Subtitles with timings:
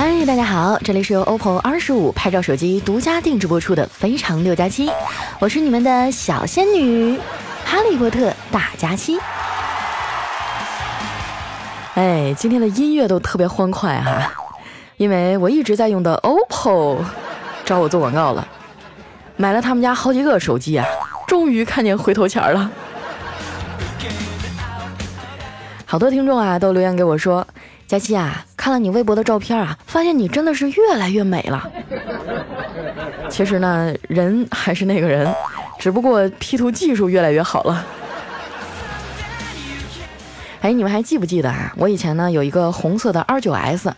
[0.00, 4.86] 嗨，大家好，这里是由 OPPO 二十五拍照手机独家定制播出的《非常六加七》，
[5.40, 7.18] 我是你们的小仙女
[7.64, 9.18] 哈利波特大假期。
[11.94, 14.32] 哎，今天的音乐都特别欢快哈，
[14.98, 16.98] 因为我一直在用的 OPPO
[17.64, 18.46] 找我做广告了，
[19.36, 20.86] 买了他们家好几个手机啊，
[21.26, 22.70] 终于看见回头钱了。
[25.84, 27.44] 好多听众啊都留言给我说，
[27.88, 31.70] 佳期啊，看了你微博的照片啊，发现你真的是越来越美了。
[33.30, 35.32] 其实呢，人还是那个人，
[35.78, 37.86] 只不过 P 图技术越来越好了。
[40.60, 41.72] 哎，你们还记不记得啊？
[41.76, 43.92] 我以前呢有一个红色的 R9S，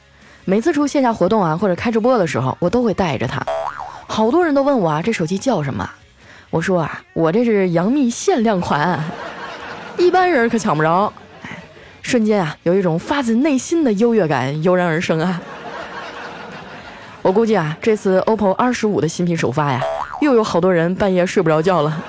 [0.45, 3.43] 每次出线下活动啊或者开直播的时候，我都会带着它。
[4.07, 5.89] 好多人都问我啊，这手机叫什么？
[6.51, 9.03] 我说啊，我这是杨幂限量款，
[9.97, 11.11] 一般人可抢不着。
[12.03, 15.41] 瞬间啊，有一种发自内心的优越感油然而生啊！
[17.23, 19.81] 我估计啊，这次 OPPO 二十五的新品首发呀，
[20.21, 22.03] 又有好多人半夜睡不着觉了。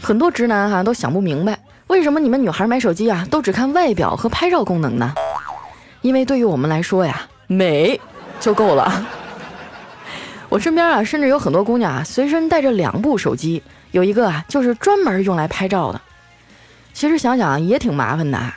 [0.00, 5.12] 很多直男哈都想不明白，为什么你们女孩买手机啊都只看外表和拍照功能呢？
[6.00, 8.00] 因为对于我们来说呀，美
[8.38, 9.06] 就够了。
[10.48, 16.00] 我身边啊，甚至有很多姑娘啊，随身带着两部手机，有一个啊就是专门用来拍照的。
[16.92, 18.56] 其实想想也挺麻烦的啊。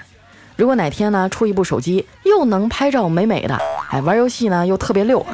[0.56, 3.58] 如果哪天呢出一部手机，又能拍照美美的，
[3.90, 5.26] 哎，玩游戏呢又特别溜，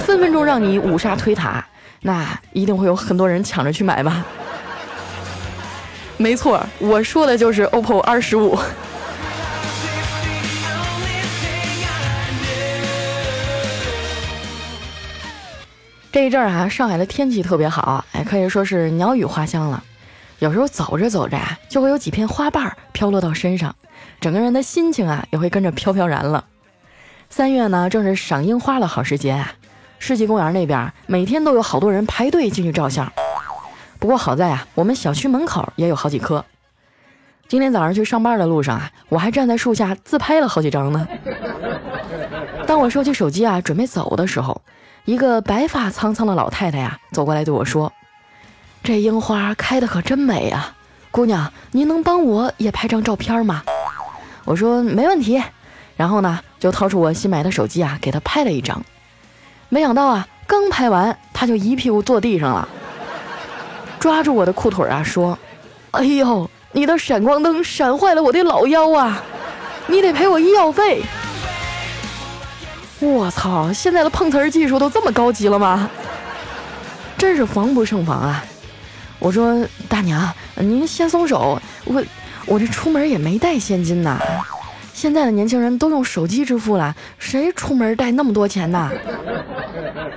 [0.00, 1.64] 分分钟让你五杀推塔，
[2.00, 4.24] 那一定会有很多人抢着去买吧。
[6.16, 8.58] 没错，我说的就是 OPPO 二十五。
[16.12, 19.82] 这一阵儿啊，上海的天气特别好，哎，可以说是鸟语花香了。
[20.40, 23.74] 有时候走着走着啊，就会有几片花瓣飘落到身上，
[24.20, 26.44] 整个人的心情啊也会跟着飘飘然了。
[27.30, 29.54] 三月呢，正是赏樱花的好时节啊，
[29.98, 33.10] 世纪公园那边每天都有好多人排队进去照相。
[33.98, 36.44] 不过好在啊，我们小区门口也有好几棵。
[37.48, 41.08] 今天早上去上班的路上啊，我还站在树下自拍了好几张呢。
[42.66, 44.60] 当我收起手机啊，准备走的时候，
[45.04, 47.92] 一个白发苍苍的老太太呀，走过来对我说
[48.84, 50.74] ：“这樱花开的可真美啊，
[51.10, 53.62] 姑娘，您能帮我也拍张照片吗？”
[54.44, 55.42] 我说：“没问题。”
[55.96, 58.80] 然后呢，就掏出我新买的手机啊，给她拍了一张。
[59.68, 62.68] 没想到啊，刚拍完，她就一屁股坐地上了，
[63.98, 65.38] 抓住我的裤腿啊，说
[65.92, 69.22] ：“哎呦！”你的闪光灯闪坏了我的老腰啊！
[69.88, 71.02] 你得赔我医药费。
[73.02, 75.90] 我操，现在的碰瓷儿技术都这么高级了吗？
[77.18, 78.44] 真是防不胜防啊！
[79.18, 82.02] 我说大娘，您先松手，我
[82.46, 84.20] 我这出门也没带现金呐。
[84.94, 88.90] 现在的年轻人都用手机支付了，谁出门带那么多钱呐？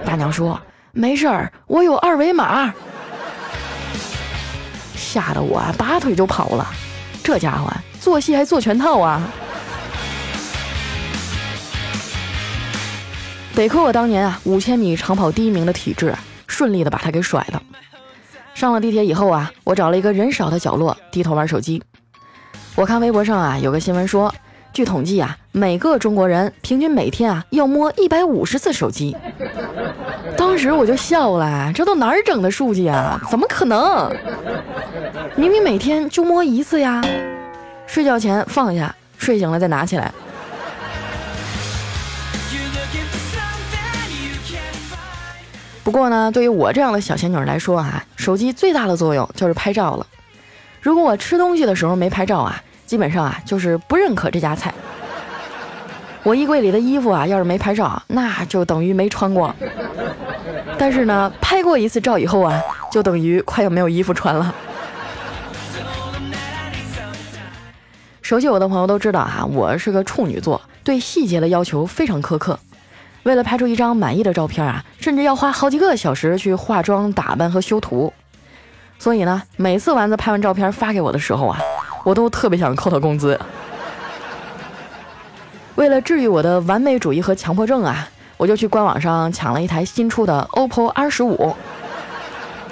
[0.05, 0.59] 大娘说
[0.91, 2.71] 没事儿，我有二维码。
[4.95, 6.67] 吓得我拔腿就跑了，
[7.23, 9.21] 这家伙做戏还做全套啊！
[13.55, 16.13] 得亏我当年啊五千米长跑第一名的体质，
[16.45, 17.63] 顺利的把他给甩了。
[18.53, 21.81] 上了地铁以后啊，我找了一个人少的角落，低头玩手机。
[22.75, 24.33] 我看微博上啊有个新闻说，
[24.73, 29.15] 据统计啊，每个中国人平均每天啊要摸一百五十次手机。
[30.35, 33.21] 当时我就笑了，这都哪儿整的数据啊？
[33.31, 34.13] 怎么可能？
[35.37, 37.01] 明明每天就摸一次呀，
[37.87, 40.13] 睡觉前放下，睡醒了再拿起来。
[45.85, 50.07] 不过呢，对于我这样的小仙女来说啊，手机最大的作用就是拍照了。
[50.81, 54.73] 如果我吃东西的时候没拍照啊，基本上啊就是不认可这家菜。
[56.23, 59.55] 我衣柜里的衣服啊，要是没拍照，那就等于没穿过。
[60.75, 62.59] 但是呢，拍过一次照以后啊，
[62.91, 64.55] 就等于快要没有衣服穿了。
[68.23, 72.59] 熟悉我的朋友都知道啊，我是个处女座，对细节的要求非常苛刻。
[73.25, 78.13] 为了拍出一张满意的照片啊，甚至要花好几个小时去化妆、打扮和修图。
[78.99, 81.59] 所以呢，每次丸子拍完照片发给我的时候啊，
[82.03, 83.39] 我都特别想扣他工资。
[85.73, 88.07] 为了治愈我的完美主义和强迫症啊，
[88.37, 91.55] 我就去官网上抢了一台新出的 OPPO R 十五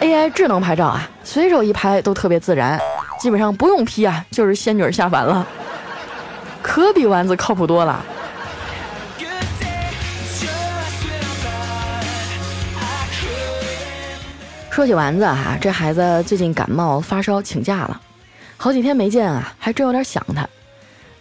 [0.01, 2.79] AI 智能拍照啊，随手一拍都特别自然。
[3.19, 5.47] 基本上不用 P 啊，就是仙女下凡了，
[6.61, 8.05] 可比丸子靠谱多了。
[14.73, 18.01] 说起丸子哈，这孩子最近感冒发烧请假了，
[18.57, 20.49] 好几天没见啊，还真有点想他。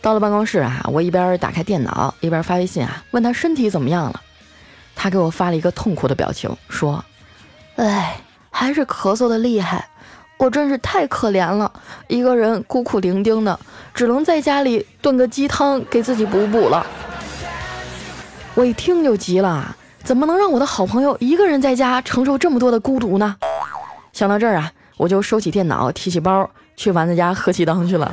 [0.01, 4.19] 到了办公室啊，我一边打开电脑，一边发微信啊，问他身体怎么样了。
[4.97, 7.05] 他给我发了一个痛苦的表情，说
[7.77, 8.19] ：“哎，
[8.49, 9.87] 还是咳嗽的厉害，
[10.39, 11.71] 我真是太可怜了，
[12.09, 13.61] 一个人孤苦伶仃的，
[13.93, 16.87] 只能在家里炖个鸡汤给自己补补了。”
[18.57, 23.37] 我一听就急了，怎么能让我的好朋友一个人在家承受这么多的孤独呢？
[24.13, 28.13] 想到这儿啊，我就收起电脑，提起包，去丸子家喝鸡汤去了。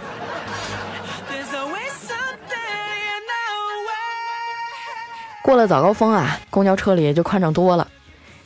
[5.42, 7.88] 过了早高峰啊，公交车里就宽敞多了。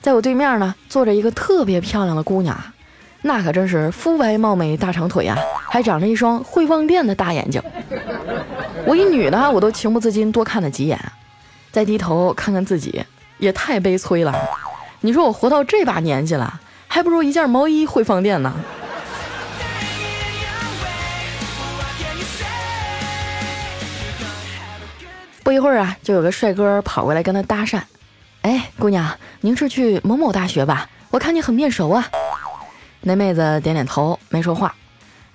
[0.01, 2.57] 在我对面呢，坐着一个特别漂亮的姑娘，
[3.21, 5.37] 那可真是肤白貌美、大长腿啊，
[5.69, 7.61] 还长着一双会放电的大眼睛。
[8.85, 10.97] 我一女的，我都情不自禁多看了几眼。
[11.71, 13.03] 再低头看看自己，
[13.37, 14.33] 也太悲催了。
[15.01, 18.53] 你说我活到这把年纪了，还不如一件毛衣会放电呢。
[25.43, 27.81] 不一会儿啊，就有个帅哥跑过来跟他搭讪
[28.43, 30.89] ：“哎，姑娘，您是去某某大学吧？
[31.09, 32.09] 我看你很面熟啊。”
[33.05, 34.73] 那妹子点点头，没说话。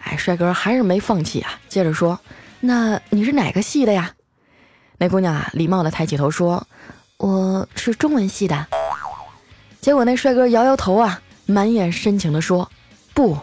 [0.02, 2.18] 哎，帅哥还是没放弃啊，接着说
[2.60, 4.12] ：“那你是哪个系的呀？”
[4.96, 6.66] 那姑娘啊，礼貌地抬起头说
[7.18, 8.66] ：“我是中文系的。”
[9.80, 12.70] 结果那帅哥摇摇头啊，满眼深情地说
[13.14, 13.36] ：“不，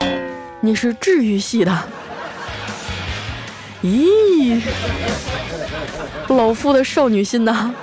[0.62, 1.72] 你是治愈系的。
[3.84, 4.62] ”咦，
[6.28, 7.74] 老夫的少女心呐，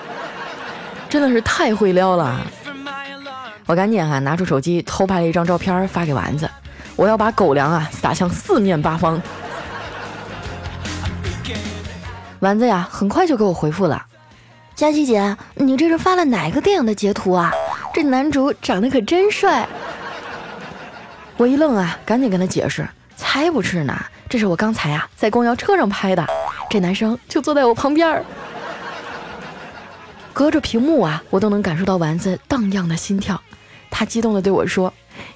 [1.08, 2.40] 真的是太会撩了！
[3.66, 6.50] 我赶紧啊，拿出手机偷拍了一张照片发给丸子，
[6.96, 9.20] 我要把狗粮啊撒向四面八方。
[12.40, 14.06] 丸子呀，很快就给我回复了。
[14.82, 17.52] 佳琪姐，你这是发了哪个电影的截图啊？
[17.94, 19.64] 这男主长得可真帅。
[21.36, 22.84] 我一愣啊，赶紧跟他解释，
[23.14, 23.96] 才不是呢，
[24.28, 26.26] 这是我刚才啊在公交车上拍的，
[26.68, 28.24] 这男生就坐在我旁边儿。
[30.32, 33.40] 隔着屏幕啊，我都能感受到丸子荡漾的心跳。
[33.88, 34.92] 他激动地对我说：“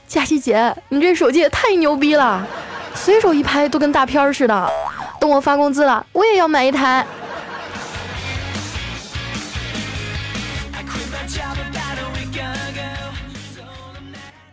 [0.08, 2.44] 佳琪姐，你这手机也太牛逼了，
[2.96, 4.68] 随手一拍都跟大片儿似的。”
[5.20, 7.06] 等我发工资了，我也要买一台。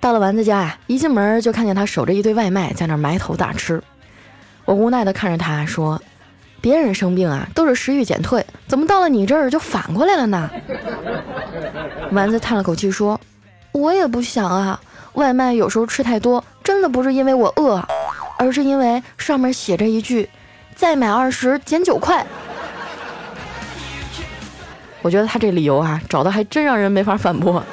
[0.04, 3.82] 到了丸子家呀，一进门就看见他守着一堆外卖，在那埋头大吃。
[4.66, 6.04] 我无奈的看着他说
[6.60, 10.50] ：“别人生病啊，都是食欲减退，怎么到了你这儿就反过来了呢？”
[12.12, 13.18] 丸子叹了口气说
[13.72, 14.78] ：“我也不想啊，
[15.14, 17.82] 外卖有时候吃太多，真的不是因为我饿，
[18.38, 20.30] 而是因为上面写着一句。”
[20.76, 22.28] 再买二十减九块，
[25.02, 27.64] 我觉得他这理由啊，找的还真让人没法反驳。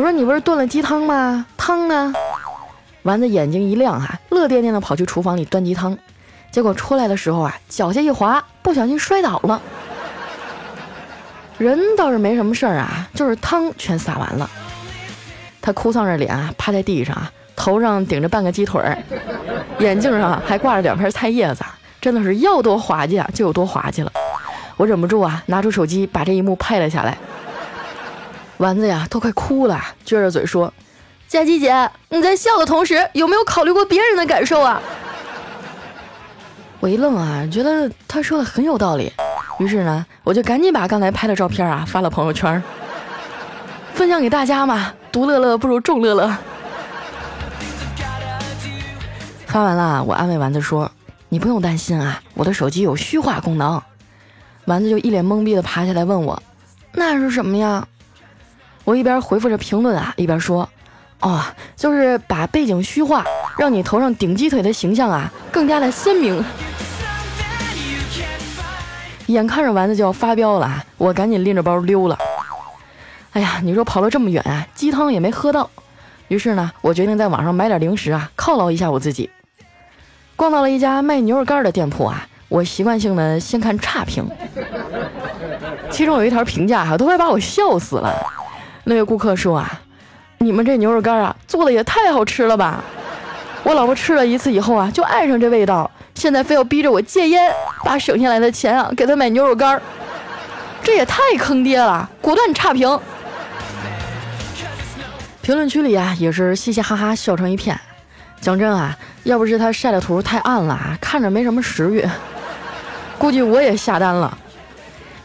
[0.00, 1.44] 我说你不是炖了鸡汤吗？
[1.58, 2.14] 汤呢？
[3.02, 5.94] 丸子眼睛一亮啊，乐颠颠的跑去厨房里端鸡汤，
[6.50, 9.60] 结果出来的时候啊，脚下一滑，不小心摔倒了。
[11.58, 14.48] 人倒是没什么事儿啊，就是汤全洒完了。
[15.60, 17.30] 他哭丧着脸啊，趴在地上啊。
[17.54, 18.96] 头上顶着半个鸡腿儿，
[19.80, 21.62] 眼镜上还挂着两片菜叶子，
[22.00, 24.10] 真的是要多滑稽啊就有多滑稽了。
[24.78, 27.18] 我忍不住啊，拿出手机把这一幕拍了下来。
[28.60, 30.70] 丸子呀，都快哭了，撅着嘴说
[31.26, 34.80] ：“佳琪姐，你在笑的同时，有没有考虑过别人的感受啊？”
[36.78, 39.10] 我一愣啊，觉得他说的很有道理，
[39.58, 42.62] 于是呢，我就赶紧把刚才拍的照片啊发了朋友圈，
[43.94, 46.30] 分享给大家嘛，独乐乐不如众乐乐。
[49.46, 50.92] 发完了，我安慰丸子说
[51.30, 53.82] ：“你不用担心啊，我的手机有虚化功能。”
[54.66, 56.42] 丸子就一脸懵逼的爬起来问我
[56.92, 57.88] ：“那是什么呀？”
[58.84, 60.68] 我一边回复着评论啊，一边说
[61.20, 61.42] ：“哦，
[61.76, 63.24] 就是把背景虚化，
[63.58, 66.44] 让你头上顶鸡腿的形象啊更加的鲜明。”
[69.26, 72.18] 眼看着丸子就要发飙了啊，我赶紧拎着包溜了。
[73.32, 75.70] 哎呀，你说跑了这么远啊，鸡汤也没喝到。
[76.26, 79.30] 于是呢，我决定在网上买点零食啊，犒劳一下我自己。
[80.34, 84.28] 逛到了一家卖牛肉干的店铺啊，我习惯性的先看差评，
[85.90, 88.12] 其中有一条评价哈，都快把我笑死了。
[88.84, 89.80] 那位顾客说啊，
[90.38, 92.82] 你们这牛肉干啊，做的也太好吃了吧！
[93.62, 97.52] 我老婆吃了一次以后啊，就爱上这味道，现在非要逼着我戒烟，
[97.84, 99.82] 把省下来的钱啊，给她买牛肉干儿，
[100.82, 102.08] 这也太坑爹了！
[102.22, 102.98] 果断差评。
[105.42, 107.78] 评论区里啊，也是嘻嘻哈哈笑成一片。
[108.40, 112.08] 讲真啊，要不是他晒的图太暗了啊，看着没什么食欲，
[113.18, 114.38] 估计我也下单了。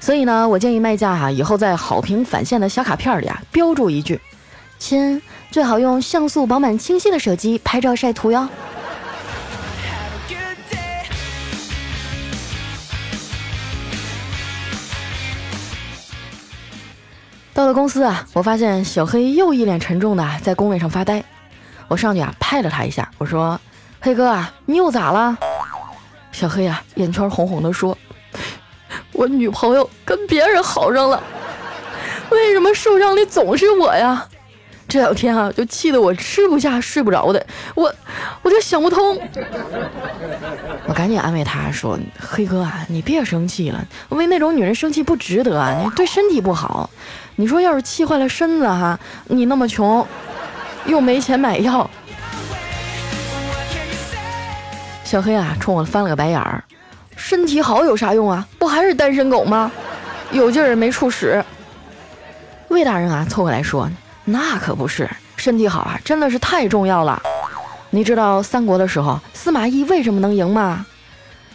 [0.05, 4.21] 所以呢，我建议卖家哈、啊，以后在好评返现的小卡片里啊，标注一句
[4.77, 5.19] ：“亲，
[5.49, 8.47] 最好用像素饱满清晰的手机拍照晒图哟。”
[17.51, 21.23] 到了公司啊，我发现小黑又一脸沉重的在工位上发呆。
[21.87, 23.59] 我上去啊，拍了他一下，我说
[23.99, 25.35] ：“黑哥啊，你又咋了？”
[26.31, 27.97] 小黑啊，眼圈红红的说
[29.15, 31.21] ：“我女朋友跟别人好上了，
[32.29, 34.27] 为什么受伤的总是我呀？
[34.87, 37.43] 这两天啊，就气得我吃不下、睡不着的，
[37.73, 37.91] 我
[38.43, 39.19] 我就想不通。”
[40.87, 46.89] 我赶紧安慰他说：“黑哥啊，你别生气了，为那种女人生气不值得，你对身体不好。”
[47.37, 50.05] 你说要是气坏了身子哈，你那么穷，
[50.85, 51.89] 又没钱买药。
[55.03, 56.63] 小黑啊，冲我翻了个白眼儿，
[57.15, 58.47] 身体好有啥用啊？
[58.59, 59.71] 不还是单身狗吗？
[60.31, 61.43] 有劲儿没处使。
[62.69, 63.89] 魏大人啊，凑过来说，
[64.23, 67.21] 那可不是，身体好啊，真的是太重要了。
[67.89, 70.85] 你知道三国的时候司马懿为什么能赢吗？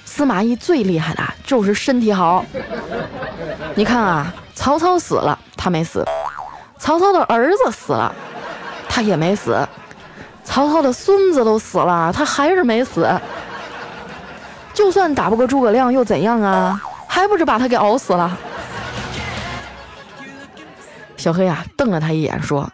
[0.04, 2.44] 司马懿最厉害的就是身体好。
[3.74, 4.34] 你看啊。
[4.52, 6.02] 曹操死了，他没死；
[6.78, 8.14] 曹操的儿子死了，
[8.90, 9.54] 他也没死；
[10.44, 13.08] 曹操的孙子都死了，他还是没死。
[14.72, 16.80] 就算打不过诸葛亮又怎样啊？
[17.06, 18.36] 还不是把他给熬死了？
[21.16, 22.70] 小黑啊，瞪了他一眼，说：“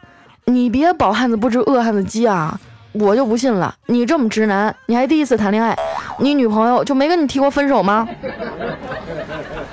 [0.46, 2.58] 你别饱汉子不知饿汉子饥啊！
[2.92, 5.76] 我就不信了，你这么直男，你还第一次谈恋爱，
[6.18, 8.06] 你女朋友就没跟你提过分手吗？”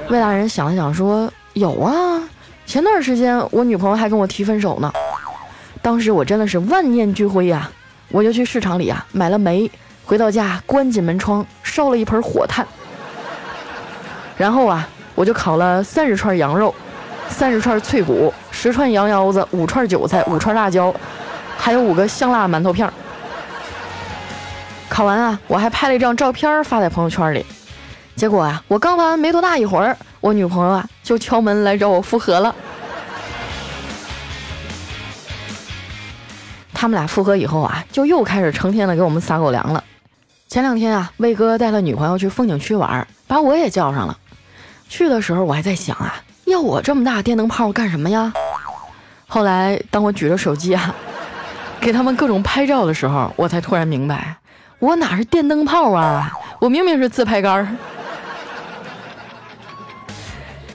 [0.10, 1.32] 魏大人想了想，说。
[1.54, 2.20] 有啊，
[2.66, 4.92] 前段时间我女朋友还跟我提分手呢，
[5.84, 7.70] 当时我真的是万念俱灰呀，
[8.10, 9.70] 我就去市场里啊买了煤，
[10.06, 12.66] 回到家关紧门窗，烧了一盆火炭，
[14.38, 16.74] 然后啊我就烤了三十串羊肉，
[17.30, 20.94] 三十串脆骨，十串羊腰子，五串韭菜，五串辣椒，
[21.58, 22.94] 还有五个香辣馒头片儿。
[24.90, 27.46] 烤完啊，我还拍了一张照片发在朋友圈里，
[28.16, 29.98] 结果啊，我刚完没多大一会儿。
[30.20, 32.54] 我女朋友啊，就敲门来找我复合了。
[36.74, 39.84] 他们俩复合以后啊，就又开始成天的给我们撒狗粮了。
[40.54, 44.16] 前两天啊，魏哥带了女朋友去风景区玩，把我也叫上了。
[44.88, 46.14] 去的时候我还在想啊，
[46.46, 48.32] 要我这么大电灯泡干什么呀？
[49.26, 50.94] 后来当我举着手机啊，
[51.82, 54.38] 给他们各种拍照的时候，我才突然明白，
[54.78, 57.68] 我哪是电灯泡啊，我明明是自拍杆儿。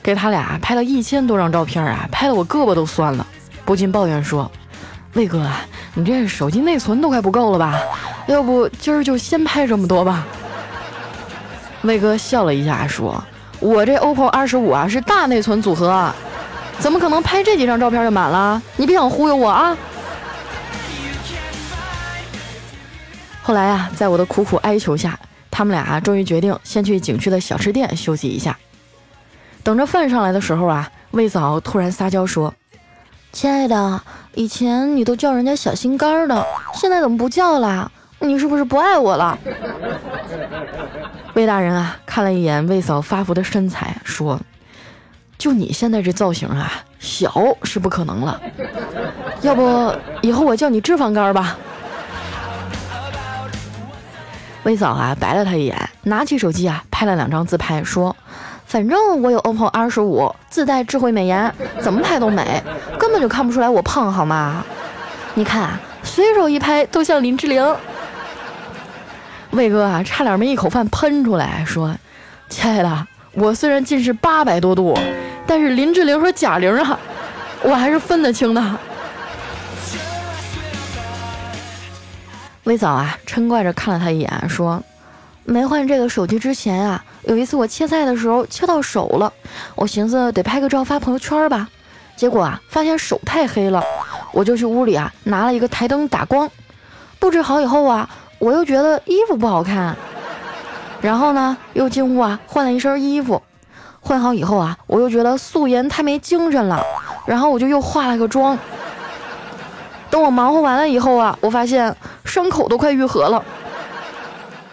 [0.03, 3.25] 给他俩拍了一千多张照片啊，拍的我胳膊都酸了，
[3.65, 4.51] 不禁抱怨说
[5.15, 5.49] ：“魏哥，
[5.95, 7.81] 你这手机内存都快不够了吧？
[8.29, 10.25] 要不今儿就先拍这么多吧？”
[11.83, 13.23] 魏哥笑了一下说
[13.59, 16.13] ：“我这 OPPO 二十五啊是大内存组合，
[16.79, 18.63] 怎么可能拍这几张照片就满了？
[18.77, 19.77] 你别想忽悠我啊！”
[23.43, 25.19] 后来啊，在我的苦苦哀求下，
[25.51, 28.59] 他们俩终于决定先去景区的小吃店休息一下。
[29.63, 32.53] 等着饭上来的时候啊，魏嫂突然撒娇说
[33.33, 34.03] ：“亲爱的，
[34.35, 36.45] 以前你都叫人家小心肝的，
[36.75, 37.91] 现在怎么不叫了？
[38.21, 39.39] 你是不是不爱我了？”
[41.35, 44.41] 魏大人啊，看了一眼魏嫂发福的身材，说
[45.39, 47.33] ：“就你现在这造型啊，小
[47.63, 48.41] 是不可能了。
[49.43, 51.57] 要不以后我叫你脂肪肝吧？”
[54.65, 58.15] 魏嫂啊，白了他一眼，拿起手机啊，拍了两张自拍，说。
[58.67, 62.63] 反正我有 OPPO 二十五，自带智慧美颜，怎么拍都美，
[62.99, 64.63] 根本就看不出来我胖，好吗？
[65.33, 65.71] 你看，
[66.03, 67.65] 随手一拍都像林志玲。
[69.53, 71.97] 魏哥啊，差点没一口饭喷出来，说
[72.49, 74.97] ：“亲爱的，我虽然近视八百多度，
[75.47, 76.99] 但是林志玲和贾玲啊，
[77.65, 78.63] 我还是分得清的。”
[82.65, 84.83] 魏嫂啊，嗔怪着看了他一眼，说
[85.45, 89.33] ：“没换这个手机之前啊。”有一次我切菜的时候切到手了，
[89.75, 91.69] 我寻思得拍个照发朋友圈吧，
[92.17, 93.83] 结果啊发现手太黑了，
[94.33, 96.51] 我就去屋里啊拿了一个台灯打光，
[97.19, 99.97] 布置好以后啊我又觉得衣服不好看，
[101.01, 103.43] 然后呢又进屋啊换了一身衣服，
[104.01, 106.83] 换好以后啊我又觉得素颜太没精神了，
[107.27, 108.59] 然后我就又化了个妆。
[110.11, 113.45] 等我忙活完了以后啊，我发现伤口都快愈合了。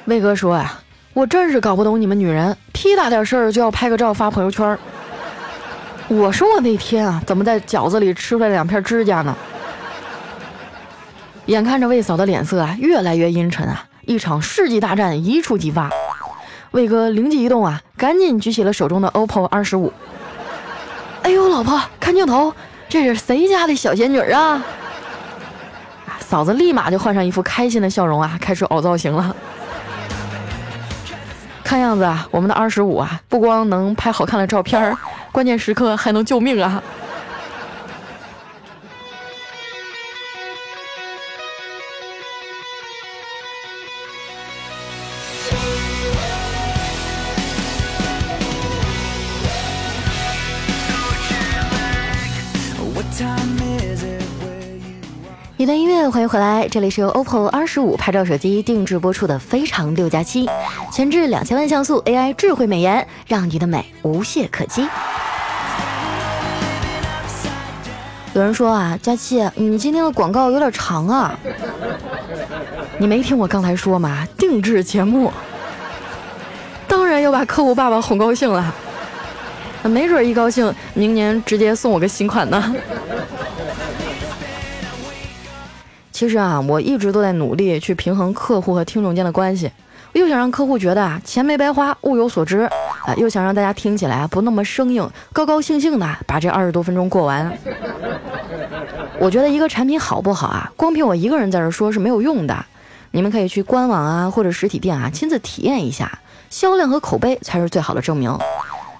[0.05, 0.79] 魏哥说呀。
[1.13, 4.77] 我真是搞不懂你们女人，屁大点事儿就要拍个照发朋友圈。
[6.09, 9.33] 我说我那天啊，怎么在饺子里吃出来两片指甲呢？
[11.47, 15.91] 眼看着魏嫂的脸色啊越来越阴沉啊，一场世纪大战一触即发。
[16.71, 19.93] 魏哥灵机一动啊，赶紧举起了手中的 OPPO 二十五。
[21.21, 22.51] 哎呦，老婆，看镜头，
[22.89, 24.63] 这是谁家的小仙女啊？
[26.19, 29.35] 嫂子立马就换上一副开心的笑容啊，开始凹造型了。
[31.63, 34.97] 看样子啊，我们的二十五啊，不光能拍好看的照片，
[35.31, 36.81] 关键时刻还能救命啊！
[55.95, 60.45] 欢迎回来，这里是由 OPPO 二十五拍照手机定制播出的《非常六加七》，
[60.93, 64.87] 前置两千万像素 AI 智慧美颜，让你的美无懈可击。
[68.33, 71.37] 有人说啊，佳期，你今天的广告有点长啊。
[72.97, 74.27] 你没听我刚才说吗？
[74.37, 75.33] 定制节目，
[76.87, 78.73] 当然要把客户爸爸哄高兴了。
[79.83, 82.75] 没准一高兴，明年直接送我个新款呢。
[86.15, 89.69] 其实啊，我一直都在努力去平衡客户和听众间的关系，
[90.13, 97.51] 又想让客户觉得啊钱没白花，物有所值，啊，又想让大家听起来不那么生硬，高高兴兴的把这二十多分钟过完。
[99.19, 102.65] 我觉得一个产品好不好啊，光凭我一个人在这说是没有用的。
[103.11, 106.19] 你们可以去官网啊或者实体店啊亲自体验一下，
[106.49, 108.33] 销量和口碑才是最好的证明。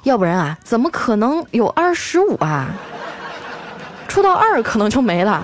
[0.04, 2.68] 要不然啊，怎么可能有二十五啊？
[4.10, 5.42] 出到二可能就没了。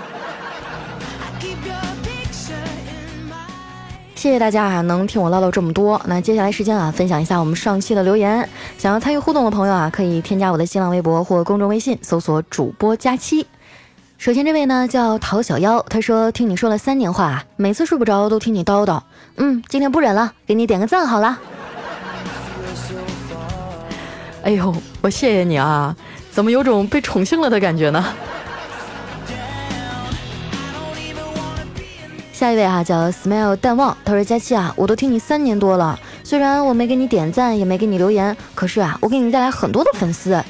[4.21, 5.99] 谢谢大家啊，能听我唠叨这么多。
[6.05, 8.47] 那接下来时间啊，分享一下我们上期的留言。
[8.77, 13.47] 想要参与互动的朋友啊，可以添加我的新浪微博或公众微信，搜索主播佳期。
[14.19, 19.01] 首先这位呢叫陶小妖，他说听你说了三年话，每次睡不着都听你叨叨。
[19.37, 21.39] 嗯，今天不忍了，给你点个赞好了。
[24.43, 25.95] 哎呦，我谢谢你啊，
[26.29, 28.05] 怎么有种被宠幸了的感觉呢？
[32.41, 40.43] 下一位啊叫 Smile 淡忘，他说佳期啊，我都听你三年多了，虽然我没给你点赞，也没给你留言，可是啊，我给你带来很多的粉丝。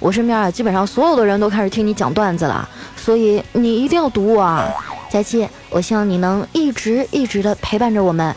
[0.00, 4.68] 我身边啊，基本上所有的人都开始听你讲段子了，所以你一定要读我啊，
[5.08, 8.34] 佳期，我希望你能一直一直的陪伴着我们。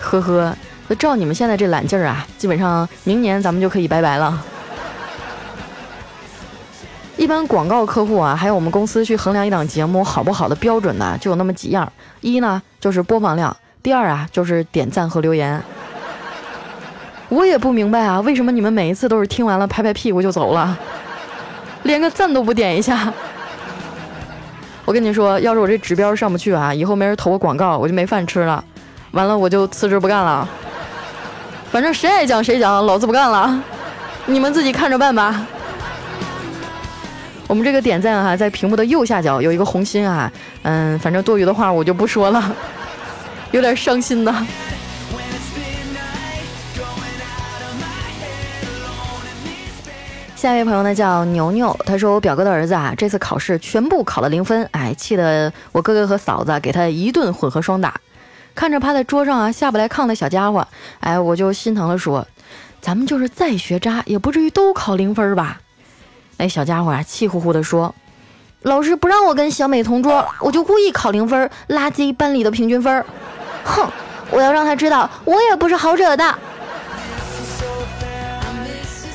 [0.00, 0.56] 呵呵，
[0.98, 4.42] 照你们现在这懒劲儿啊，基本上明年咱们就可以拜拜了。
[7.16, 15.60] 一般广告客户啊，还有我们公司去衡量一档节目好不好的标准呢，就有那么几样：一呢就是播放量，第二啊就是点赞和留言。
[17.30, 20.78] 我也不明白啊，为什么你们每一次都是听完了拍拍屁股就走了，
[21.84, 23.12] 连个赞都不点一下？
[24.84, 28.62] 我跟你说，要是我这指标上不去啊，以后没人投我广告，我就没饭吃了。
[29.12, 30.46] 完了，我就辞职不干了。
[31.72, 33.60] 反正谁爱讲谁讲，老子不干了，
[34.26, 35.44] 你们自己看着办吧。
[37.48, 40.30] 我们这个点赞哈，在屏幕的右下角有一个红心啊，
[40.62, 42.54] 嗯，反正多余的话我就不说了，
[43.52, 44.46] 有点伤心呐。
[50.34, 57.94] 下一位朋友呢叫牛牛，他说我表哥的儿子啊，这次考试全部考了零分，哎，气得我哥哥和嫂子给他一顿混合双打。
[58.54, 60.66] 看着趴在桌上啊下不来炕的小家伙，
[61.00, 62.26] 哎，我就心疼的说，
[62.80, 65.60] 咱们就是再学渣，也不至于都考零分吧？
[66.38, 67.94] 那小家伙啊气呼呼地说，
[68.62, 73.04] 老师不让我跟小美同桌，我就故意考零分，垃圾班里的平均分。
[73.64, 73.88] 哼，
[74.30, 76.24] 我要让他知道，我也不是好惹的。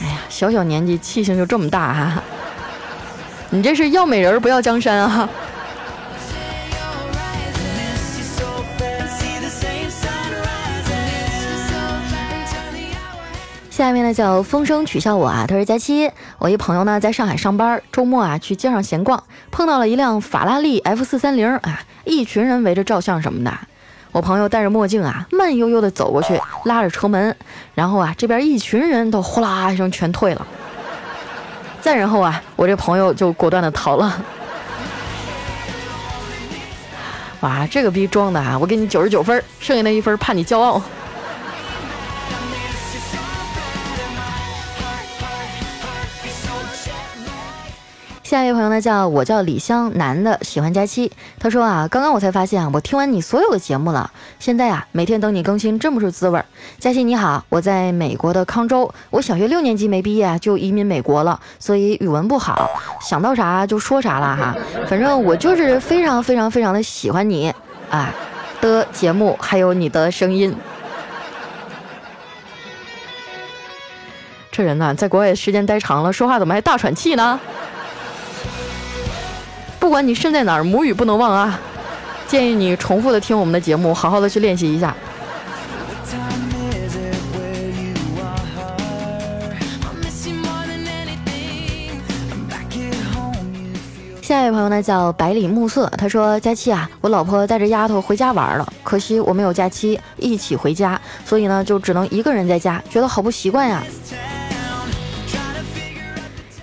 [0.02, 2.24] 哎呀小小年纪气性就这么大哈，
[3.50, 5.30] 你这是要美人不要江山啊！
[13.82, 23.52] 下面呢叫风声取笑我啊，他说佳期，我一朋友呢在上海上班，周末啊去街上闲逛，碰到了一辆法拉利 F 四三零啊，一群人围着照相什么的。
[24.12, 27.36] 我朋友戴着墨镜啊，慢悠悠地走过去，拉着车门，
[27.74, 30.46] 然后啊，这边一群人都呼啦一声全退了。
[31.82, 34.24] 再然后啊，我这朋友就果断地逃了。
[37.42, 38.56] 哇，这个逼装的啊！
[38.62, 40.80] 我给你九十九分，剩下那一分怕你骄傲。
[48.32, 51.12] 下一位朋友呢，叫我叫李湘，男的，喜欢佳期。
[51.38, 54.10] 他说啊，刚刚我才发现啊，我听完你所有的节目了。
[54.40, 56.46] 现在啊，每天等你更新真不是滋味儿。
[56.80, 62.70] 佳期你好，我在美国的康州，我小学六年级没毕业就移民美国了，所以语文不好，
[63.02, 64.56] 想到啥就说啥了哈。
[64.88, 67.54] 反正我就是非常非常非常的喜欢你
[67.90, 68.16] 啊
[68.62, 70.56] 的节目，还有你的声音。
[74.54, 77.38] 这人呢，在国外时间待长了，说话怎么还大喘气呢？
[79.82, 81.60] 不管你身在哪儿，母语不能忘啊！
[82.28, 84.96] 建议你重复的听我们的节目，好好的去练习一下。
[94.22, 103.84] 下一位朋友呢叫百里暮色，他说：“佳期啊，我老婆带着丫头回家玩了，可惜我没有假期一起回家，所以呢就只能一个人在家，觉得好不习惯呀。”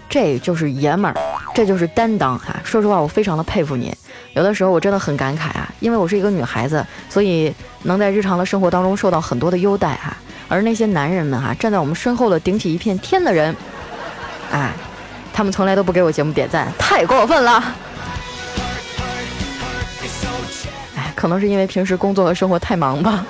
[0.08, 1.27] 这就是爷们儿。
[1.58, 2.54] 这就是担当哈。
[2.62, 3.92] 说实话，我非常的佩服你。
[4.34, 10.16] 有的时候我真的很感慨啊，因为我是一个女孩子，所以能在日常的生活当中受到很多的优待哈。
[10.46, 13.52] 而那些男人们哈，站在我们身后的顶起一片天的人，
[14.52, 14.70] 哎，
[15.32, 17.74] 他们从来都不给我节目点赞，太过分了。
[20.94, 23.26] 哎，可能是因为平时工作和生活太忙吧。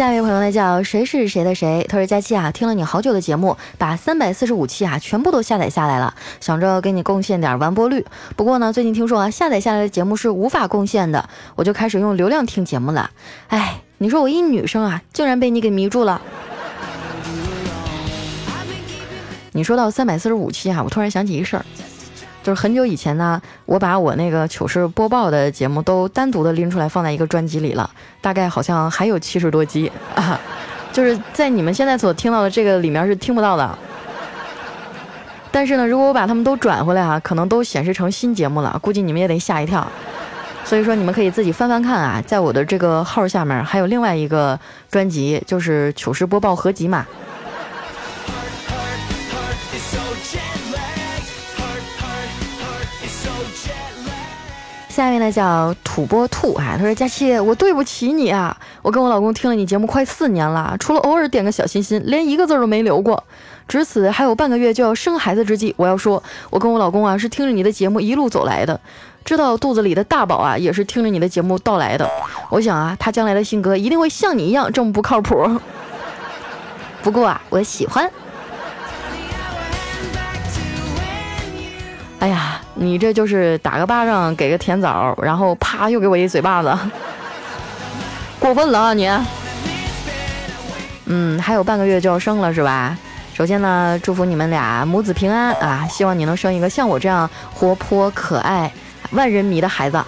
[0.00, 1.84] 下一位朋友呢叫谁是谁的谁？
[1.86, 8.06] 他说佳期啊，听了你好久的节目，把三百四十五期啊全部都下载下来了，想着给你贡献点完播率。
[8.34, 13.10] 不过呢，最近听说啊，下载下来的节目是无法贡献的，我就开始用流量听节目了。
[13.48, 16.22] 哎，你说我一女生啊，竟然被你给迷住了。
[19.52, 21.66] 你说到三百四十五期啊，我突然想起一事儿。
[22.42, 27.88] 就是很久以前呢，我把我那个糗事播报的节目都单独的拎出来放在一个专辑里了，
[28.20, 30.40] 大概好像还有七十多集啊，
[30.92, 33.78] 就是在你们现在所听到的这个里面是听不到的。
[35.52, 39.86] 但是呢，如果我把它们都转回来啊，可能都显示成新节目了，估计你们也得吓一跳。
[40.64, 44.58] 所以说你们可以自己翻翻看啊，在我的这个号下面还有另外一个
[44.90, 47.04] 专辑，就是糗事播报合集嘛。
[55.00, 63.24] 下面呢叫土拨兔啊，他说佳期，我对不起你啊，我跟我老公听了你节目快四年了，除了偶尔点个小心心，连一个字都没留过。
[63.66, 68.78] 值此还有半个月就要生孩子之际，我要说，我跟我老公啊是听着你的节目一路走来的，
[69.24, 72.06] 知道肚子里的大宝啊也是听着你的节目到来的。
[72.50, 75.34] 我想啊，他将来的性格一定会像你一样这么不靠谱。
[77.02, 78.10] 不过啊，我喜欢。
[82.18, 86.74] 哎呀，你这就是打个巴掌给个甜枣，然后啪又给我一嘴巴子，
[88.40, 89.06] 过分了啊你！
[91.04, 92.96] 嗯，还有半个月就要生了是吧？
[93.34, 95.86] 首先呢，祝福你们俩母子平安啊！
[95.90, 98.72] 希望你能生一个像我这样活泼可爱、
[99.10, 100.02] 万人迷的孩子。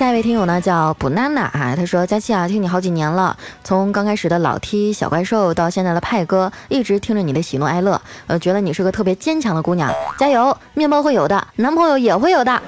[0.00, 12.62] 下一位听友呢叫布娜娜啊，他说：佳期啊，听你好几年了，从刚开始的老 T 小怪兽到现在的派哥，一直听着你的喜怒哀乐，呃，觉得你是个特别坚强的姑娘，加油，面包会有的，男朋友也会有的。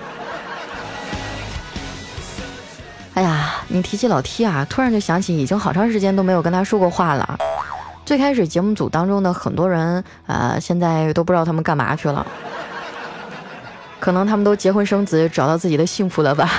[3.17, 7.39] 哎呀，你提起老 T 啊，突然就想起已经好长时间都没有跟他说过话了。
[8.05, 12.27] 最开始节目组当中的很多人啊，现在都不知道他们干嘛去了，
[13.99, 16.51] 可能他们都结婚生子，找到自己的幸福了吧。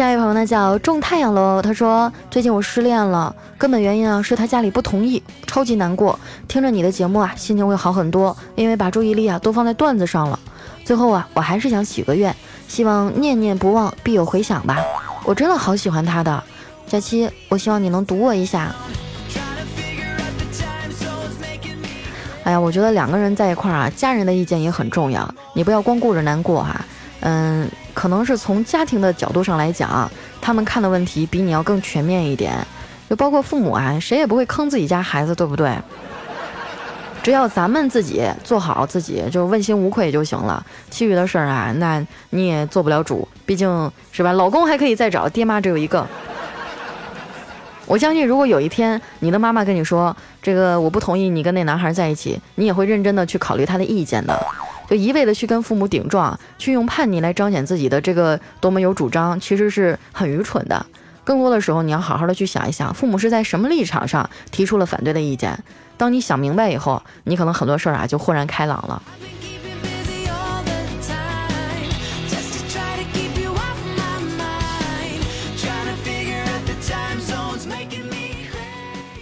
[0.00, 6.18] 下一位朋友呢叫种太阳喽，他说最近我失恋了，根本原因啊是他家里不同意，超级难过。
[6.48, 10.40] 听着你的节目啊，心情会好很多，因为把注意力啊都放在段子上了。
[10.86, 12.34] 最后啊，我还是想许个愿，
[12.66, 14.78] 希望念念不忘必有回响吧。
[15.26, 16.42] 我真的好喜欢他的，
[16.86, 18.74] 佳期，我希望你能读我一下。
[22.44, 26.82] 哎呀，我觉得两个人在一块儿啊，家人的意见也很重要，你不要光顾着难过哈。
[27.22, 32.54] 嗯，可能是从家庭的角度上来讲，他们看的问题比你要更全面一点。
[33.08, 35.76] 就包括父母啊，谁也不会坑自己家孩子，对不对？
[37.22, 40.64] 只要咱们自己做好自己，就问心无愧就行了。
[40.88, 44.32] 其余的事儿啊，那你也做不了主，毕竟是吧？
[44.32, 46.06] 老公还可以再找，爹妈只有一个。
[47.84, 54.40] 我相信，如果有一天你的妈妈跟你说这个我不同意你跟那男孩在一起，你也会认真的去考虑他的意见的。
[54.90, 60.84] 就一味的去跟父母顶撞，去用叛逆来彰显自己的这个多么有主张，其实是很愚蠢的。
[61.22, 65.56] 更多的时候，你要好好的去想一想，父母是在什么立场上提出了反对的意见。
[65.96, 69.00] 当你想明白以后，你可能很多事儿啊就豁然开朗了。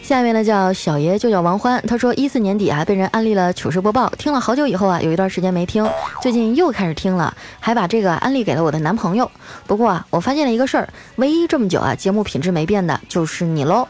[0.08, 5.86] 下面呢叫小爷就叫王欢，他说一四年底啊被人安利了糗事播报，听了好久以后啊有一段时间没听，
[6.22, 9.30] 最近又开始听了，还把这个安利给了我的男朋友。
[9.66, 13.86] 不过啊我发现了一个事儿，唯一这么久啊节目品质没变的就是你喽。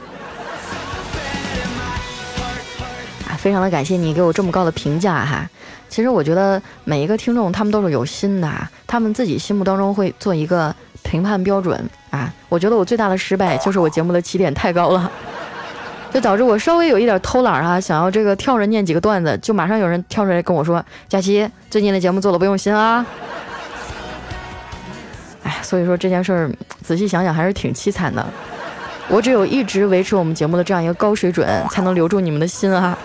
[3.28, 5.48] 啊，非常的感谢你给我这么高的评价哈。
[5.88, 8.50] 其实我觉得每一个听众他们都是有心的，
[8.88, 12.34] 他们自己心目当中会做一个评判标准啊。
[12.48, 15.08] 我觉得我最大的失败就是我节目的起点太高了。
[16.12, 23.04] 就导致我稍微有一点偷懒啊，想要这个跳着念几个段子，就马上有人跳出来跟我说：“佳琪，最近的节目做的不用心啊。”
[25.44, 26.50] 哎，所以说这件事儿
[26.82, 28.26] 仔细想想还是挺凄惨的。
[29.08, 32.98] 我只有一直维持我们节目的这样一个高水准，才能留住你们的心啊！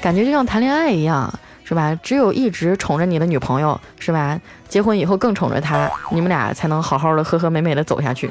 [0.00, 1.32] 感觉就像谈恋爱一样，
[1.64, 1.98] 是吧？
[2.02, 4.38] 只有一直宠着你的女朋友，是吧？
[4.68, 8.30] 结婚以后更宠着她，你们俩才能好好的、和和美美的走下去。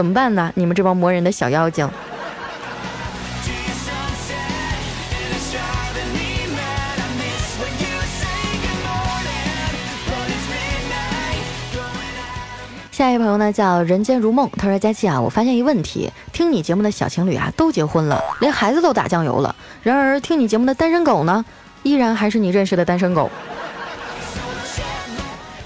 [0.00, 0.50] 怎么办呢？
[0.54, 1.86] 你们这帮磨人的小妖精！
[12.90, 21.44] 下一位朋友呢叫人间如梦，他说佳期啊，我发现一问题，听你节目的小情侣啊都结婚了，连孩子都打酱油了，然而听你节目的单身狗呢，
[21.82, 23.30] 依然还是你认识的单身狗。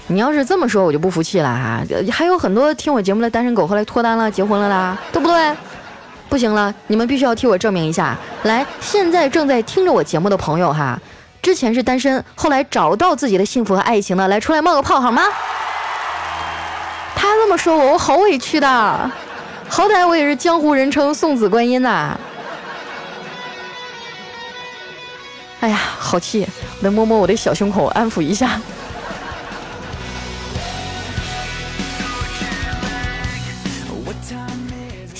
[0.07, 5.55] 你要是这么说，我就不服气了哈，还有很多听我节目的单身狗后来脱单了，结婚了啦，对不对？
[6.29, 10.99] 不行了，你们必须要替我证明一下，来，现在正在听着我节目的朋友哈，
[11.41, 15.23] 之前是单身，后来找到自己的幸福和爱情的，来出来冒个泡好吗？
[17.15, 19.11] 他这么说我，我好委屈的，
[19.67, 22.15] 好歹我也是江湖人称送子观音呐。
[25.61, 26.47] 哎呀，好气，
[26.81, 28.61] 得摸摸我的小胸口，安抚一下。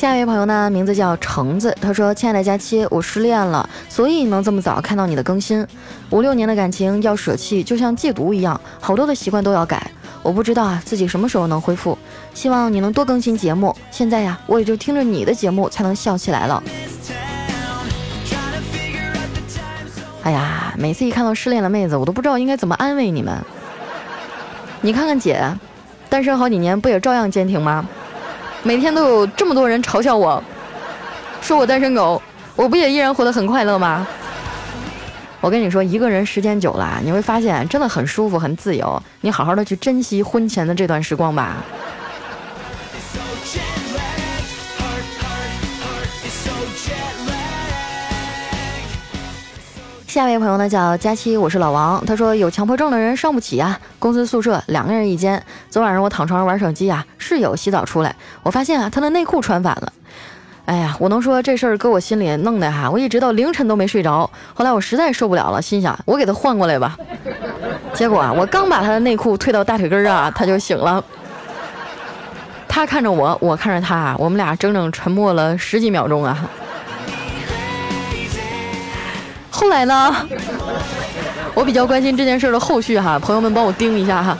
[0.06, 5.65] 下一位朋友呢，名字叫橙子，他说：“亲爱的佳期，我失恋了，所以能这么早看到你的更新。
[6.12, 9.89] 五六年的感情要舍弃，就像戒毒一样，好多的习惯都要改。”
[10.22, 11.98] 我不知道啊，自己什么时候能恢复？
[12.36, 13.76] 希望你能多更新节目。
[13.89, 16.62] 现在呀，我也就听着你的节目才能笑起来了。
[20.22, 23.36] 哎呀，每次一看到失恋的妹子，我都不知道应该怎么安慰你们。
[24.82, 25.44] 你看看姐，
[26.10, 27.84] 单身好几年不也照样坚挺吗？
[28.65, 30.41] 每天都有这么多人嘲笑我，
[31.39, 32.19] 说我单身狗，
[32.56, 34.08] 我不也依然活得很快乐吗？
[35.39, 38.99] 我跟你说，一个人时间久了，你会发现真的很舒服、很自由。
[39.21, 41.58] 你好好的去珍惜婚前的这段时光吧。
[50.15, 52.01] 下一位朋友呢叫佳期，我是老王。
[52.06, 53.78] 他说有强迫症的人伤不起啊。
[53.99, 59.91] 公司宿舍两个人一间，昨晚上我躺床上玩手机啊，室友洗澡出来，我发现啊他的内裤穿反了。
[60.63, 64.19] 哎呀，我能说这事儿搁我心里弄的哈，我一直到凌晨都没睡着。
[64.54, 66.97] 后来我实在受不了了，心想我给他换过来吧。
[67.93, 71.04] 结果啊，我刚把他的内裤退到大腿根儿啊，他就醒了。
[72.69, 76.49] 他看着我，我看着他，我们俩整整沉默了十几秒钟啊。
[79.56, 80.13] 后来呢，
[81.56, 84.38] 我比较关心这件事的后续哈，朋友们帮我盯一下哈。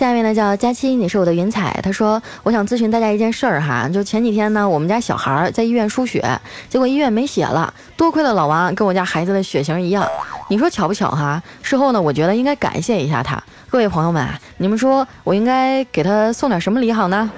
[0.00, 1.78] 下面呢叫佳期，你是我的云彩。
[1.82, 6.24] 他说，我想咨询大家一件事儿哈，就前几天呢，我们家小孩在医院输血，
[6.70, 10.02] 结果医院没血了，多亏了老王跟我家孩子的血型一样，
[10.48, 11.42] 你说巧不巧哈？
[11.60, 13.38] 事后呢，我觉得应该感谢一下他。
[13.68, 17.30] 各位朋友们，你们说我应该给他送点什么礼好呢？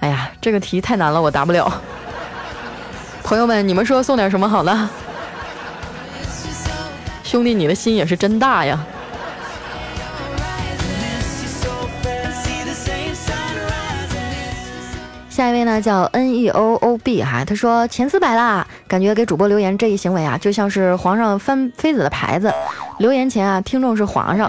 [0.00, 1.72] 哎呀，这个题太难了，我答不了。
[3.22, 4.90] 朋友们，你们说送点什么好呢？
[7.24, 8.78] 兄弟，你的心也是真大呀。
[15.42, 22.54] 下一位呢叫 N E O O B 哈，他说前四百啦，感觉给主播留言这一行为啊，就像是皇上翻妃子的牌子，
[23.00, 24.48] 留言前啊，听众是皇上，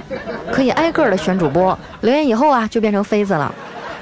[0.51, 3.51] 可以挨个的选主播，留言以后啊，就变成妃子了，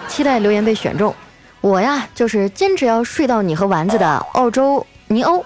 [0.10, 1.16] 期待留言被选中。
[1.62, 5.46] 我呀，就是坚持要睡到你和丸子的澳洲尼欧。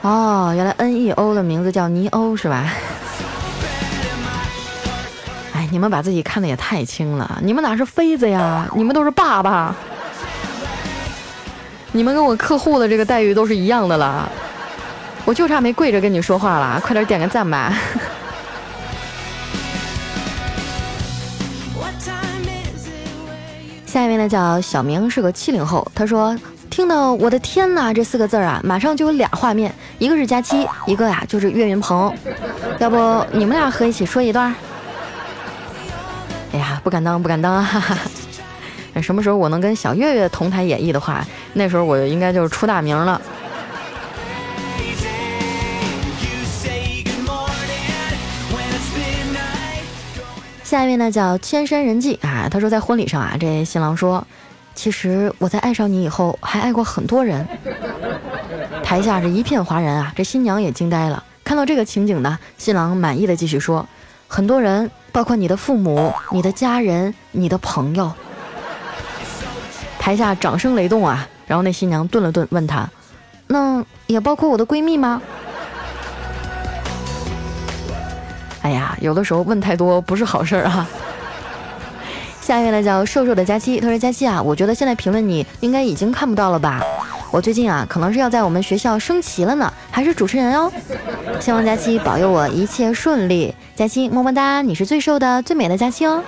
[0.00, 2.64] 哦，原来 N E O 的名字叫尼欧是吧？
[5.70, 8.68] 你们把自己看得也太轻了，你们哪是妃子呀？
[8.74, 9.74] 你们都是爸爸，
[11.92, 14.28] 你们跟我客户的这个待遇都是一样的了，
[15.24, 17.72] 我就差没跪着跟你说话了，快点点个赞吧。
[23.84, 26.36] 下一位呢叫小明，是个七零后，他说
[26.70, 32.14] 听到我的天呐这四个字啊，马上就有俩画面，一个是佳期，一个呀就是岳云鹏，
[32.78, 34.54] 要不你们俩合一起说一段？
[36.58, 37.64] 哎呀，不敢当，不敢当 啊！
[39.00, 43.22] 什么时候我能跟小岳岳同台演绎的话，那时候我应该就是出大名了。
[50.64, 54.26] 下一位呢叫千山人迹啊，他说在婚礼上啊，这新郎说，
[54.74, 57.46] 其实我在爱上你以后还爱过很多人。
[58.82, 61.22] 台下是一片哗然啊，这新娘也惊呆了。
[61.44, 63.86] 看到这个情景呢，新郎满意的继续说，
[64.26, 64.90] 很多人。
[65.18, 68.12] 包括你的父母、你的家人、你的朋友。
[69.98, 71.26] 台下掌声雷动啊！
[71.44, 72.88] 然后那新娘顿了顿，问他
[73.48, 75.20] ：“那也包括我的闺蜜吗？
[78.62, 80.88] 哎呀，有的时候问太多不是好事儿啊。
[82.40, 86.80] 下一位呢叫瘦瘦的佳期，他说佳期啊，我觉得现在评论你应该已经看不到了吧？
[87.30, 90.72] 我最近啊，可能是要在我们学校升旗了呢，还是主持人哦。
[91.38, 96.22] 希望佳期保佑我一切顺利，佳期么么哒，你是最瘦的、最美的佳期哦。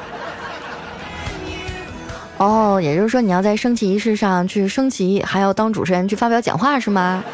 [2.36, 7.24] 哦，也就是说你要在升旗仪式上去升旗，还要当主持人去发表讲话是吗？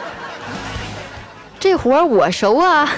[1.58, 2.88] 这活儿我熟啊！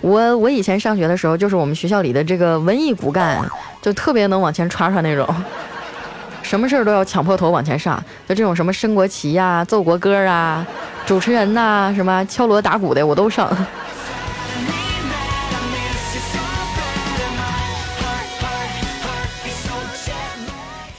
[0.00, 3.40] 我我以前上学的时候就是我们学校里的这个文艺骨干，
[3.80, 5.26] 就特别能往前刷刷那种，
[6.44, 10.64] 什么事儿都要抢破头往前上，就这种什么升国旗呀、奏国歌啊、
[11.04, 13.50] 主持人呐、什么敲锣打鼓的我都上。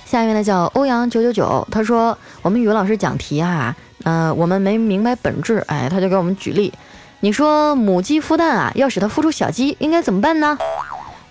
[0.06, 6.74] 下一位呢叫欧阳九九九，他说我们语文老师讲题哈，嗯，我们没明白本质，哎，他就给我们举例，
[7.20, 10.58] 你说母鸡孵蛋啊，要使它孵出小鸡，应该怎么办呢？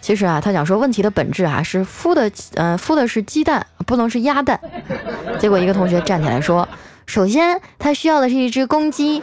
[0.05, 4.61] 其实啊，他想说问题的本质啊是孵的，嗯，孵的是鸡蛋，不能是鸭蛋。
[5.39, 6.69] 结果一个同学站起来说，
[7.07, 9.23] 首先他需要的是一只公鸡。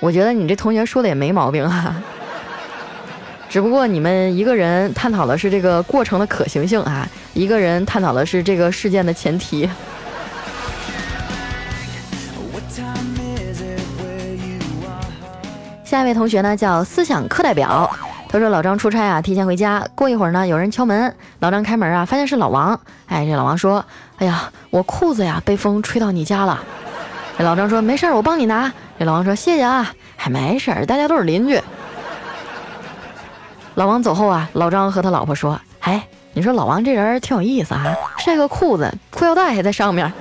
[0.00, 2.02] 我觉得你这同学说的也没毛病啊。
[3.50, 9.68] 只不过你们一个人探讨的是这个过程的可行性啊，一个人探讨的是这个事件的前提。
[15.90, 17.90] 下一位同学呢叫思想课代表，
[18.28, 22.78] 他说老张出差啊，提前回家，过一会儿呢有人敲门，老张开门啊，发现是老王。
[23.06, 23.84] 哎，这老王说
[24.18, 26.62] ：“哎呀，我裤子呀被风吹到你家了。”
[27.36, 31.60] 这老张说：“没事儿，我帮你拿。”这老王说：“谢谢啊，还没事儿，大家都是邻居。”
[33.74, 37.84] 老王走后啊，老张和他老婆说：“哎，你说老王这人挺有意思啊，
[38.16, 40.12] 晒个裤子，裤腰带还在上面。”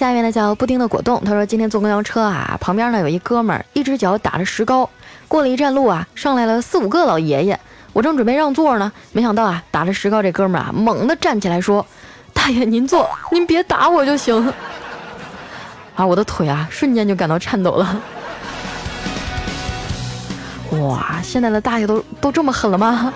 [0.00, 4.88] 下面呢叫布丁的果冻，他说今天坐公交车啊，旁边呢有一哥们儿，一只脚打着石膏，
[5.28, 7.60] 过了一站路啊，上来了四五个老爷爷，
[7.92, 11.84] 我正准备让座呢，没想到啊，打着石膏这哥们儿啊，猛地站起来说
[12.32, 14.50] ：“大爷您坐，您别打我就行。”
[15.96, 16.06] 啊！
[16.06, 18.00] 我的腿啊，瞬间就感到颤抖了。
[20.80, 23.12] 哇，现在的大爷都都这么狠了吗？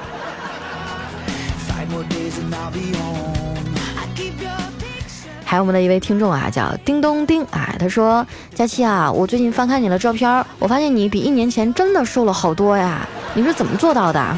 [5.54, 14.36] 还有我们的一位听众啊，叫叮咚叮啊，他说：“佳期啊，我最近翻看你的照片，我发现你比一年前真的瘦了好多呀，你是怎么做到的？”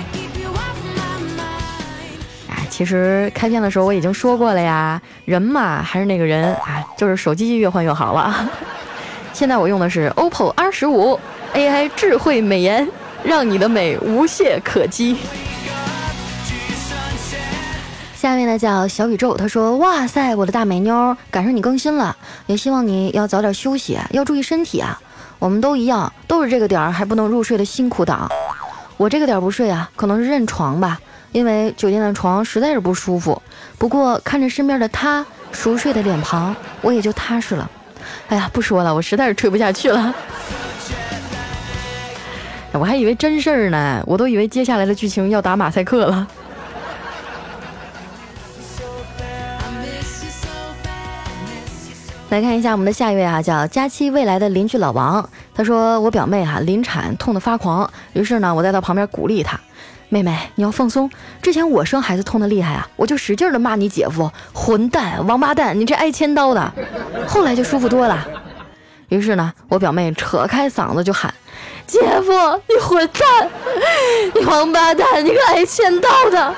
[2.68, 8.50] 其实开篇的时候我已经说过了呀，人嘛还是那个人啊，就是手机越换越好了。
[9.33, 11.18] 现在我用的是 OPPO R 十五
[11.55, 12.87] AI 智慧美颜，
[13.24, 15.16] 让你的美无懈可击。
[18.27, 22.17] 下面呢叫小宇宙，他说：“哇塞，我的大美妞，赶上你更新了，
[22.49, 25.01] 也希望你要早点休息，要注意身体啊。
[25.39, 28.29] 我们都一样，都是这个点儿还不能入睡的辛苦党。
[28.97, 30.99] 我这个点儿不睡啊，可能是认床吧。”
[31.31, 33.41] 因为酒店的床实在是不舒服，
[33.79, 37.71] 不过看着身边的他熟睡的脸庞，我也就踏实了。
[38.27, 40.12] 哎呀，不说了，我实在是吹不下去了。
[42.75, 46.27] 我还以为真事儿呢，我都以为接下来的剧情要打马赛克了。
[52.29, 55.27] 来看一下我们的下一位啊，叫佳期未来的邻居老王。
[55.55, 59.59] 他说：“我表妹哈临产痛得发狂，于是呢，我在他旁边鼓励她。”
[60.09, 61.09] 妹妹，你要放松。
[61.41, 66.72] 之前我生孩子痛得厉害啊，我就使劲的骂你姐夫，混蛋，王八蛋，你这挨千刀的。
[67.29, 68.27] 后来就舒服多了。
[69.09, 71.33] 于是呢，我表妹扯开嗓子就喊
[71.87, 72.33] ：“姐夫，
[72.68, 73.49] 你混蛋，
[74.35, 76.55] 你王八蛋，你个挨千刀的。”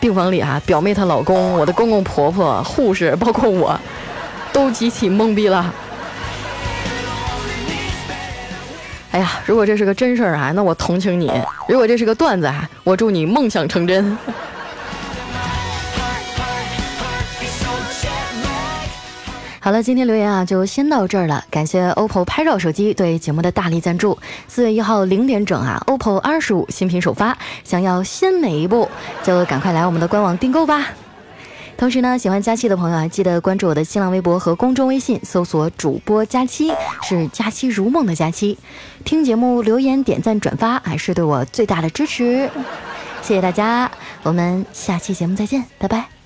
[0.00, 3.78] 病房里啊，表妹她老公、我的公公婆婆、护士，包括我，
[4.52, 5.72] 都集体懵逼了。
[9.12, 11.28] 哎呀，如果这是个真事儿啊，那我同情你；
[11.68, 14.16] 如果这是个段子啊，我祝你梦想成真。
[19.62, 24.18] 好了，今天留言啊就先到这儿了，感谢 OPPO 拍照手机对节目的大力赞助。
[24.48, 28.88] 四月一号零点整啊，OPPO 二十五新品首发，想要先美一步，
[29.22, 30.86] 就赶快来我们的官网订购吧。
[31.76, 38.56] 同时呢，喜欢佳期的朋友啊，记得关注我的新浪微博和公众微信，搜索主播佳期，是佳期如梦的佳期。
[39.04, 42.48] 听节目、留言、点赞、转发，还是对我最大的支持。
[43.20, 43.90] 谢谢大家，
[44.22, 46.19] 我们下期节目再见，拜拜。